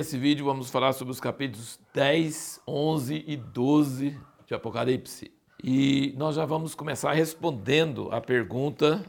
[0.00, 5.30] Nesse vídeo vamos falar sobre os capítulos 10, 11 e 12 de Apocalipse.
[5.62, 9.04] E nós já vamos começar respondendo a pergunta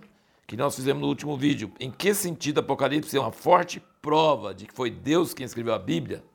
[0.45, 1.71] que nós fizemos no último vídeo.
[1.79, 5.79] Em que sentido Apocalipse é uma forte prova de que foi Deus quem escreveu a
[5.79, 6.25] Bíblia?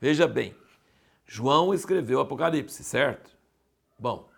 [0.00, 0.54] Veja bem,
[1.26, 3.36] João escreveu Apocalipse, certo?
[3.98, 4.28] Bom,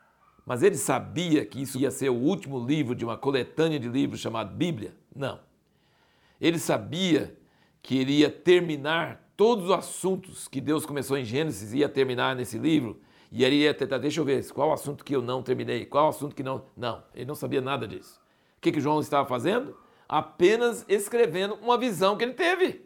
[0.46, 4.18] mas ele sabia que isso ia ser o último livro de uma coletânea de livros
[4.18, 4.96] chamado Bíblia?
[5.14, 5.38] Não.
[6.40, 7.36] Ele sabia
[7.82, 13.00] que iria terminar todos os assuntos que Deus começou em Gênesis, ia terminar nesse livro,
[13.30, 16.34] e ele ia tentar, deixa eu ver, qual assunto que eu não terminei, qual assunto
[16.34, 16.64] que não.
[16.76, 18.20] Não, ele não sabia nada disso.
[18.56, 19.76] O que, que João estava fazendo?
[20.08, 22.84] Apenas escrevendo uma visão que ele teve.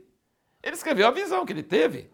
[0.63, 2.11] Ele escreveu a visão que ele teve.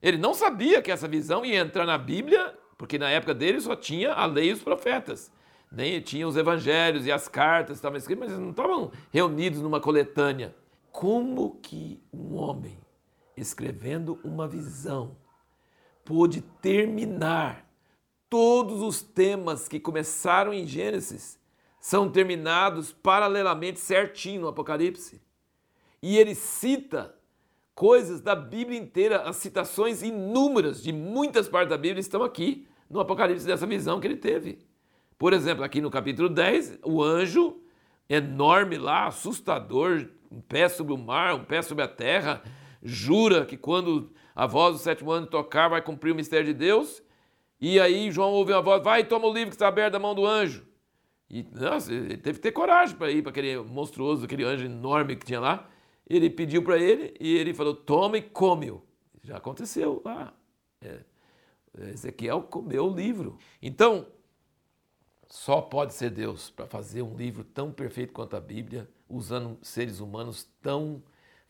[0.00, 3.74] Ele não sabia que essa visão ia entrar na Bíblia, porque na época dele só
[3.74, 5.32] tinha a lei e os profetas.
[5.72, 9.80] Nem tinha os evangelhos e as cartas estavam escritas, mas eles não estavam reunidos numa
[9.80, 10.54] coletânea.
[10.92, 12.83] Como que um homem
[13.36, 15.16] escrevendo uma visão
[16.04, 17.66] pôde terminar
[18.28, 21.38] todos os temas que começaram em Gênesis
[21.80, 25.20] são terminados paralelamente certinho no Apocalipse.
[26.02, 27.14] E ele cita
[27.74, 33.00] coisas da Bíblia inteira, as citações inúmeras de muitas partes da Bíblia estão aqui no
[33.00, 34.58] Apocalipse dessa visão que ele teve.
[35.18, 37.60] Por exemplo, aqui no capítulo 10, o anjo
[38.08, 42.42] enorme lá, assustador, um pé sobre o mar, um pé sobre a terra,
[42.84, 47.02] jura que quando a voz do sétimo ano tocar vai cumprir o mistério de Deus.
[47.60, 50.14] E aí João ouve uma voz, vai toma o livro que está aberto da mão
[50.14, 50.66] do anjo.
[51.30, 55.16] E nossa, ele teve que ter coragem para ir para aquele monstruoso, aquele anjo enorme
[55.16, 55.68] que tinha lá.
[56.06, 58.82] Ele pediu para ele e ele falou: toma e come-o.
[59.22, 60.34] Já aconteceu lá.
[60.82, 61.00] É.
[61.90, 63.38] Ezequiel comeu o livro.
[63.60, 64.06] Então,
[65.28, 69.98] só pode ser Deus para fazer um livro tão perfeito quanto a Bíblia, usando seres
[69.98, 71.02] humanos tão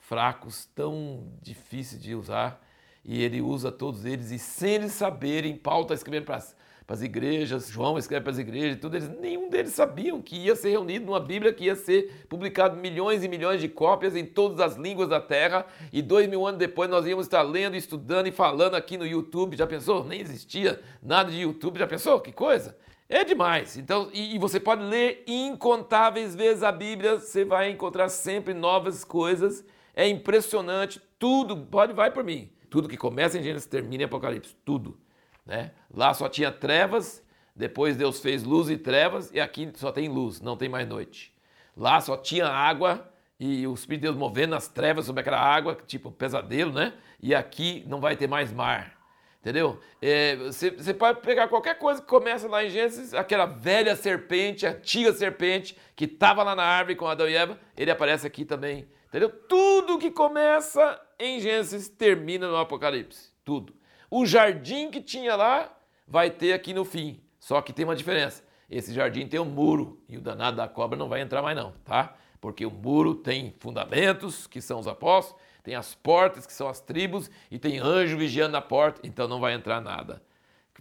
[0.09, 2.62] fracos, tão difíceis de usar.
[3.04, 6.42] E ele usa todos eles, e sem eles saberem, Paulo está escrevendo para
[6.88, 10.70] as igrejas, João escreve para as igrejas, tudo eles, nenhum deles sabiam que ia ser
[10.70, 14.76] reunido numa Bíblia que ia ser publicado milhões e milhões de cópias em todas as
[14.76, 18.75] línguas da terra, e dois mil anos depois nós íamos estar lendo, estudando e falando
[18.75, 19.56] aqui no YouTube.
[19.56, 20.03] Já pensou?
[20.03, 22.20] Nem existia nada de YouTube, já pensou?
[22.20, 22.75] Que coisa!
[23.06, 23.76] É demais.
[23.76, 29.04] Então, e, e, você pode ler incontáveis vezes a Bíblia, você vai encontrar sempre novas
[29.04, 29.62] coisas.
[29.94, 32.50] É impressionante, tudo, pode vai por mim.
[32.69, 34.99] Tudo que começa em Gênesis termina em Apocalipse, tudo,
[35.47, 35.71] né?
[35.93, 37.22] Lá só tinha trevas,
[37.55, 41.32] depois Deus fez luz e trevas e aqui só tem luz, não tem mais noite.
[41.77, 45.78] Lá só tinha água e o Espírito de Deus movendo nas trevas sobre aquela água,
[45.87, 46.94] tipo pesadelo, né?
[47.22, 48.94] E aqui não vai ter mais mar.
[49.41, 49.78] Entendeu?
[50.00, 54.66] É, você, você, pode pegar qualquer coisa que começa lá em Gênesis, aquela velha serpente,
[54.66, 58.47] a antiga serpente que estava lá na árvore com Adão e Eva, ele aparece aqui
[58.47, 58.88] também.
[59.14, 59.30] Entendeu?
[59.30, 63.30] Tudo que começa em Gênesis termina no Apocalipse.
[63.44, 63.72] Tudo.
[64.10, 65.72] O jardim que tinha lá
[66.04, 67.20] vai ter aqui no fim.
[67.38, 68.42] Só que tem uma diferença.
[68.69, 71.70] Esse jardim tem um muro e o danado da cobra não vai entrar mais não,
[71.84, 72.16] tá?
[72.41, 76.81] Porque o muro tem fundamentos, que são os apóstolos, tem as portas, que são as
[76.81, 80.20] tribos, e tem anjo vigiando a porta, então não vai entrar nada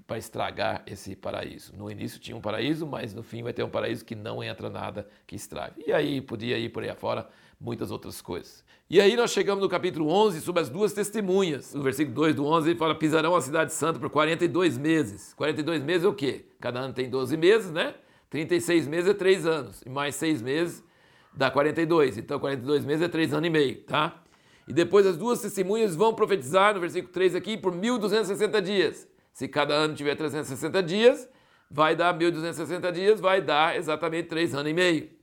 [0.08, 1.72] para estragar esse paraíso.
[1.78, 4.72] No início tinha um paraíso, mas no fim vai ter um paraíso que não entra
[4.72, 5.84] nada que estrague.
[5.86, 7.30] E aí podia ir por aí afora
[7.64, 8.64] muitas outras coisas.
[8.90, 11.74] E aí nós chegamos no capítulo 11 sobre as duas testemunhas.
[11.74, 15.34] No versículo 2 do 11 ele fala: pisarão a cidade santa por 42 meses.
[15.34, 16.46] 42 meses é o quê?
[16.60, 17.96] Cada ano tem 12 meses, né?
[18.30, 19.82] 36 meses é 3 anos.
[19.86, 20.84] E mais 6 meses
[21.34, 22.18] dá 42.
[22.18, 24.22] Então 42 meses é 3 anos e meio, tá?
[24.68, 29.08] E depois as duas testemunhas vão profetizar, no versículo 3 aqui, por 1260 dias.
[29.32, 31.28] Se cada ano tiver 360 dias,
[31.70, 35.23] vai dar 1260 dias, vai dar exatamente 3 anos e meio.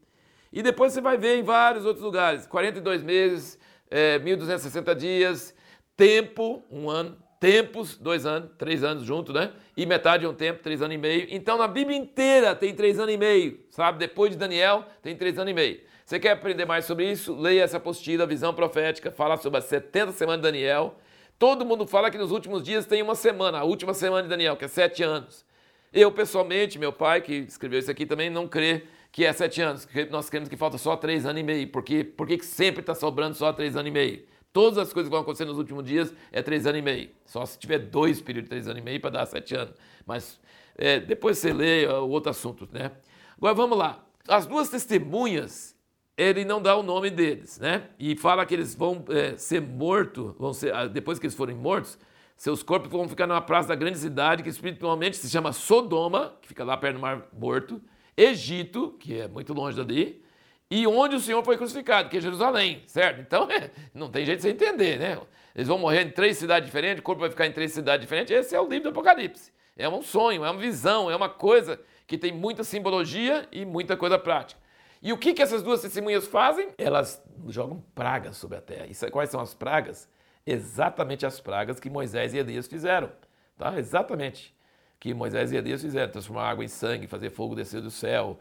[0.52, 3.58] E depois você vai ver em vários outros lugares, 42 meses,
[3.90, 5.54] é, 1260 dias,
[5.96, 9.52] tempo, um ano, tempos, dois anos, três anos junto, né?
[9.76, 11.26] E metade de um tempo, três anos e meio.
[11.30, 13.98] Então na Bíblia inteira tem três anos e meio, sabe?
[13.98, 15.80] Depois de Daniel tem três anos e meio.
[16.04, 17.34] Você quer aprender mais sobre isso?
[17.34, 20.96] Leia essa apostila, Visão Profética, fala sobre as 70 semanas de Daniel.
[21.38, 24.56] Todo mundo fala que nos últimos dias tem uma semana, a última semana de Daniel,
[24.56, 25.46] que é sete anos.
[25.92, 29.88] Eu, pessoalmente, meu pai, que escreveu isso aqui também, não crê que é sete anos.
[30.10, 31.68] Nós cremos que falta só três anos e meio.
[31.68, 34.24] Porque, porque sempre está sobrando só três anos e meio?
[34.52, 37.10] Todas as coisas que vão acontecer nos últimos dias é três anos e meio.
[37.24, 39.74] Só se tiver dois períodos de três anos e meio para dar sete anos.
[40.06, 40.40] Mas
[40.76, 42.90] é, depois você lê o outro assunto, né?
[43.36, 44.04] Agora vamos lá.
[44.28, 45.76] As duas testemunhas
[46.20, 47.84] ele não dá o nome deles, né?
[47.98, 51.56] E fala que eles vão é, ser mortos, vão ser, ah, depois que eles forem
[51.56, 51.98] mortos,
[52.36, 56.48] seus corpos vão ficar numa praça da grande cidade, que espiritualmente se chama Sodoma, que
[56.48, 57.80] fica lá perto do Mar Morto,
[58.20, 60.22] Egito, que é muito longe dali,
[60.70, 63.20] e onde o Senhor foi crucificado, que é Jerusalém, certo?
[63.20, 65.18] Então, é, não tem jeito de você entender, né?
[65.54, 68.30] Eles vão morrer em três cidades diferentes, o corpo vai ficar em três cidades diferentes.
[68.30, 69.52] Esse é o livro do Apocalipse.
[69.76, 73.96] É um sonho, é uma visão, é uma coisa que tem muita simbologia e muita
[73.96, 74.60] coisa prática.
[75.02, 76.68] E o que, que essas duas testemunhas fazem?
[76.76, 78.86] Elas jogam pragas sobre a terra.
[78.86, 80.08] E quais são as pragas?
[80.46, 83.10] Exatamente as pragas que Moisés e Elias fizeram.
[83.56, 83.78] Tá?
[83.78, 84.54] Exatamente.
[85.00, 86.12] Que Moisés e Elias fizeram.
[86.12, 88.38] Transformar água em sangue, fazer fogo descer do céu,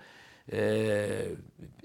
[0.48, 1.36] é,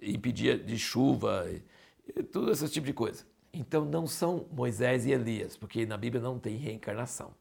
[0.03, 3.25] impedir de chuva, e, tudo esse tipo de coisa.
[3.53, 7.32] Então não são Moisés e Elias, porque na Bíblia não tem reencarnação.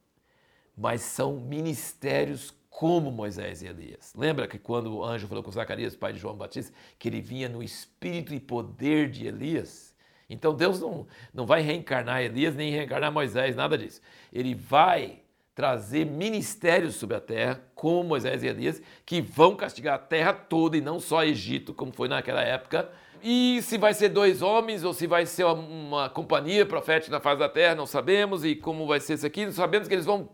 [0.77, 4.13] Mas são ministérios como Moisés e Elias.
[4.15, 7.49] Lembra que quando o anjo falou com Zacarias, pai de João Batista, que ele vinha
[7.49, 9.95] no espírito e poder de Elias?
[10.29, 14.01] Então Deus não, não vai reencarnar Elias nem reencarnar Moisés, nada disso.
[14.31, 15.22] Ele vai
[15.55, 20.75] trazer ministérios sobre a terra, como Moisés e Elias, que vão castigar a terra toda
[20.75, 22.89] e não só Egito, como foi naquela época.
[23.21, 27.21] E se vai ser dois homens ou se vai ser uma, uma companhia profética na
[27.21, 28.43] face da terra, não sabemos.
[28.43, 30.29] E como vai ser isso aqui, não sabemos que eles vão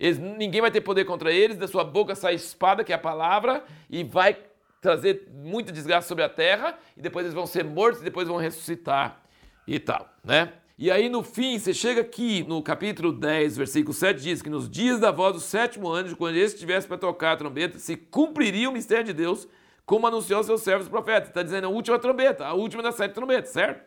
[0.00, 2.98] eles, ninguém vai ter poder contra eles, da sua boca sai espada, que é a
[2.98, 4.34] palavra, e vai
[4.80, 8.38] trazer muita desgraça sobre a terra, e depois eles vão ser mortos, e depois vão
[8.38, 9.20] ressuscitar
[9.66, 10.54] e tal, né?
[10.82, 14.66] E aí no fim, você chega aqui no capítulo 10, versículo 7, diz que nos
[14.66, 18.66] dias da voz do sétimo anjo, quando ele estivesse para tocar a trombeta, se cumpriria
[18.66, 19.46] o mistério de Deus,
[19.84, 21.28] como anunciou seus servos profetas.
[21.28, 23.84] Está dizendo a última trombeta, a última das sete trombetas, certo?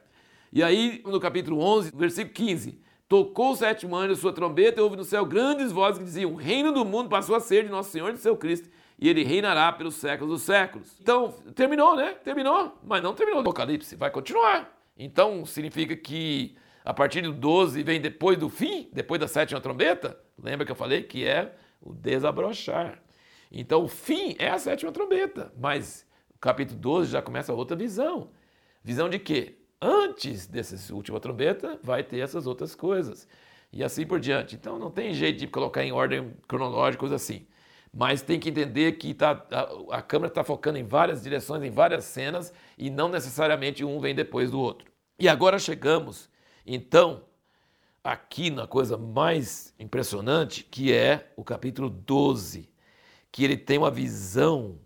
[0.52, 2.80] E aí no capítulo 11, versículo 15,
[3.10, 6.34] Tocou o sétimo anjo a sua trombeta e houve no céu grandes vozes que diziam:
[6.34, 8.70] O reino do mundo passou a ser de nosso Senhor e de seu Cristo,
[9.00, 10.96] e ele reinará pelos séculos dos séculos.
[11.02, 12.14] Então, terminou, né?
[12.24, 14.80] Terminou, mas não terminou o Apocalipse, vai continuar.
[14.96, 20.20] Então, significa que a partir do 12 vem depois do fim, depois da sétima trombeta?
[20.42, 23.00] Lembra que eu falei que é o desabrochar.
[23.52, 28.32] Então, o fim é a sétima trombeta, mas o capítulo 12 já começa outra visão.
[28.84, 29.58] Visão de quê?
[29.84, 33.28] antes dessa última trombeta, vai ter essas outras coisas.
[33.72, 34.56] E assim por diante.
[34.56, 37.46] Então não tem jeito de colocar em ordem cronológica, assim.
[37.94, 41.70] Mas tem que entender que tá, a, a câmera está focando em várias direções, em
[41.70, 44.92] várias cenas, e não necessariamente um vem depois do outro.
[45.20, 46.30] E agora chegamos,
[46.66, 47.24] então,
[48.04, 52.70] aqui na coisa mais impressionante, que é o capítulo 12,
[53.32, 54.80] que ele tem uma visão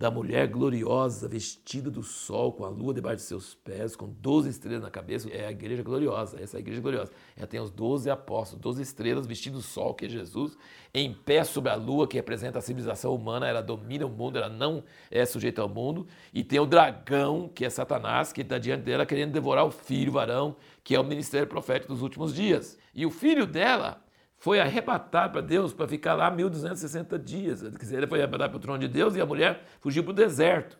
[0.00, 4.48] da mulher gloriosa, vestida do sol, com a lua debaixo de seus pés, com 12
[4.48, 7.12] estrelas na cabeça, é a igreja gloriosa, essa é a igreja gloriosa.
[7.36, 10.56] Ela tem os 12 apóstolos, 12 estrelas vestidos do sol, que é Jesus,
[10.94, 14.48] em pé sobre a lua, que representa a civilização humana, ela domina o mundo, ela
[14.48, 18.84] não é sujeita ao mundo, e tem o dragão, que é Satanás, que está diante
[18.84, 22.78] dela querendo devorar o filho, varão, que é o ministério profético dos últimos dias.
[22.94, 24.02] E o filho dela
[24.40, 27.62] foi arrebatado para Deus para ficar lá 1260 dias.
[27.62, 30.78] Ele foi arrebatado para o trono de Deus e a mulher fugiu para o deserto.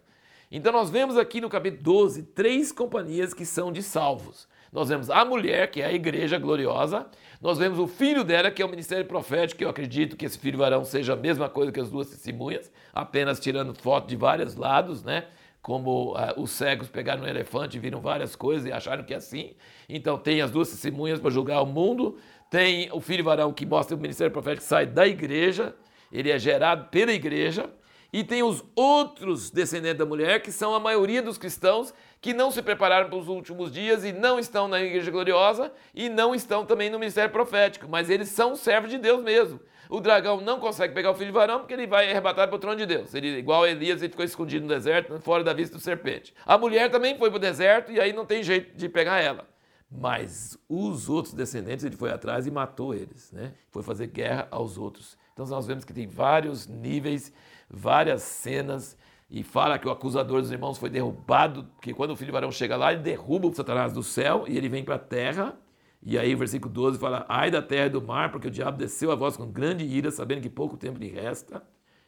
[0.51, 4.49] Então nós vemos aqui no capítulo 12 três companhias que são de salvos.
[4.73, 7.07] Nós vemos a mulher, que é a igreja gloriosa,
[7.41, 10.39] nós vemos o filho dela, que é o ministério profético, que eu acredito que esse
[10.39, 14.55] filho varão seja a mesma coisa que as duas testemunhas, apenas tirando foto de vários
[14.55, 15.27] lados, né?
[15.61, 19.19] Como uh, os cegos pegaram um elefante e viram várias coisas e acharam que é
[19.19, 19.55] assim.
[19.87, 22.17] Então tem as duas testemunhas para julgar o mundo,
[22.51, 25.73] tem o filho varão que mostra o ministério profético que sai da igreja,
[26.11, 27.71] ele é gerado pela igreja.
[28.13, 32.51] E tem os outros descendentes da mulher, que são a maioria dos cristãos que não
[32.51, 36.67] se prepararam para os últimos dias e não estão na igreja gloriosa e não estão
[36.67, 39.61] também no ministério profético, mas eles são servos de Deus mesmo.
[39.89, 42.77] O dragão não consegue pegar o filho varão porque ele vai arrebatar para o trono
[42.77, 43.15] de Deus.
[43.15, 46.35] Ele, igual Elias, ele ficou escondido no deserto, fora da vista do serpente.
[46.45, 49.49] A mulher também foi para o deserto e aí não tem jeito de pegar ela.
[49.91, 53.55] Mas os outros descendentes, ele foi atrás e matou eles, né?
[53.71, 55.19] Foi fazer guerra aos outros.
[55.33, 57.33] Então nós vemos que tem vários níveis,
[57.69, 58.97] várias cenas,
[59.29, 62.77] e fala que o acusador dos irmãos foi derrubado, porque quando o filho varão chega
[62.77, 65.57] lá, ele derruba o Satanás do céu e ele vem para a terra.
[66.03, 69.13] E aí versículo 12 fala: Ai da terra e do mar, porque o diabo desceu
[69.13, 71.63] a voz com grande ira, sabendo que pouco tempo lhe resta.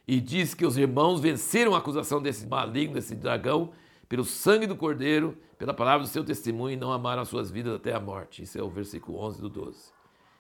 [0.07, 3.71] E diz que os irmãos venceram a acusação desse maligno, desse dragão,
[4.09, 7.75] pelo sangue do Cordeiro, pela palavra do seu testemunho, e não amaram as suas vidas
[7.75, 8.43] até a morte.
[8.43, 9.93] Isso é o versículo 11 do 12.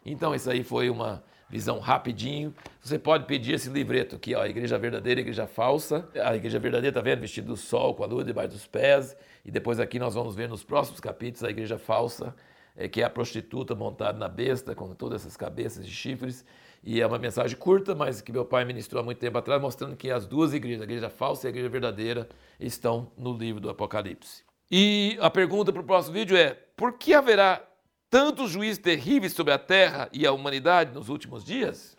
[0.04, 2.54] Então, isso aí foi uma visão rapidinho.
[2.81, 6.09] Você pode pedir esse livreto aqui, ó, Igreja Verdadeira e Igreja Falsa.
[6.25, 9.14] A Igreja Verdadeira está vendo vestido do sol, com a lua debaixo dos pés.
[9.45, 12.35] E depois aqui nós vamos ver nos próximos capítulos a Igreja Falsa,
[12.75, 16.45] é, que é a prostituta montada na besta, com todas essas cabeças de chifres.
[16.84, 19.96] E é uma mensagem curta, mas que meu pai ministrou há muito tempo atrás, mostrando
[19.96, 23.70] que as duas igrejas, a igreja falsa e a igreja verdadeira, estão no livro do
[23.70, 24.42] Apocalipse.
[24.70, 27.62] E a pergunta para o próximo vídeo é: por que haverá
[28.10, 31.96] tantos juízes terríveis sobre a terra e a humanidade nos últimos dias?